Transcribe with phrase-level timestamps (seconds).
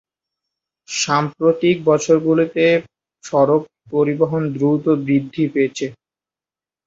[0.89, 2.65] সাম্প্রতিক বছরগুলিতে
[3.23, 3.61] সড়ক
[3.91, 5.85] পরিবহন দ্রুত বৃদ্ধি পেয়েছে।